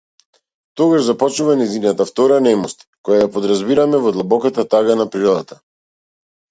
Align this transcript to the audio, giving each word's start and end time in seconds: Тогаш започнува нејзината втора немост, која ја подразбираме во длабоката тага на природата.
Тогаш 0.79 1.03
започнува 1.09 1.57
нејзината 1.59 2.09
втора 2.13 2.41
немост, 2.47 2.83
која 3.09 3.21
ја 3.21 3.31
подразбираме 3.37 4.01
во 4.09 4.17
длабоката 4.19 4.69
тага 4.75 4.99
на 5.05 5.11
природата. 5.17 5.65